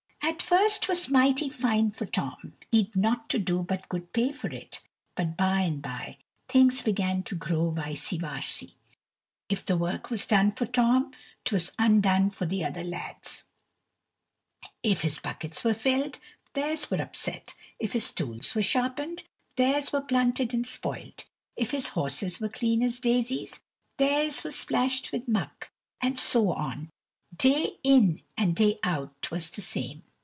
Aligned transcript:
At 0.23 0.41
first 0.43 0.83
't 0.83 0.87
was 0.91 1.09
mighty 1.09 1.49
fine 1.49 1.91
for 1.91 2.05
Tom; 2.05 2.53
he'd 2.71 2.95
nought 2.95 3.29
to 3.29 3.39
do 3.39 3.65
and 3.69 3.89
good 3.89 4.13
pay 4.13 4.31
for 4.31 4.49
it; 4.49 4.79
but 5.15 5.35
by 5.35 5.61
and 5.61 5.81
by 5.81 6.17
things 6.47 6.81
began 6.81 7.21
to 7.23 7.35
grow 7.35 7.69
vicey 7.69 8.17
varsy. 8.19 8.73
If 9.49 9.65
the 9.65 9.77
work 9.77 10.09
was 10.09 10.25
done 10.25 10.51
for 10.51 10.65
Tom, 10.65 11.11
't 11.43 11.51
was 11.53 11.71
undone 11.77 12.29
for 12.31 12.45
the 12.45 12.63
other 12.63 12.83
lads; 12.83 13.43
if 14.83 15.01
his 15.01 15.19
buckets 15.19 15.63
were 15.63 15.73
filled, 15.73 16.19
theirs 16.53 16.89
were 16.89 17.01
upset; 17.01 17.53
if 17.79 17.93
his 17.93 18.11
tools 18.11 18.55
were 18.55 18.61
sharpened, 18.61 19.23
theirs 19.57 19.91
were 19.91 20.01
blunted 20.01 20.53
and 20.53 20.65
spoiled; 20.65 21.25
if 21.57 21.71
his 21.71 21.89
horses 21.89 22.39
were 22.39 22.49
clean 22.49 22.81
as 22.83 22.99
daisies, 22.99 23.59
theirs 23.97 24.43
were 24.43 24.51
splashed 24.51 25.11
with 25.11 25.27
muck, 25.27 25.71
and 25.99 26.17
so 26.19 26.51
on; 26.51 26.89
day 27.35 27.77
in 27.83 28.21
and 28.37 28.55
day 28.55 28.77
out, 28.83 29.13
't 29.21 29.29
was 29.31 29.49
the 29.49 29.61
same. 29.61 30.03